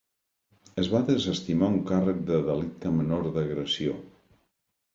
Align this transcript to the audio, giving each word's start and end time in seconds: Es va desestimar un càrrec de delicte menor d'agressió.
Es 0.83 0.87
va 0.93 1.01
desestimar 1.09 1.69
un 1.75 1.77
càrrec 1.91 2.25
de 2.31 2.41
delicte 2.49 2.95
menor 2.99 3.31
d'agressió. 3.39 3.97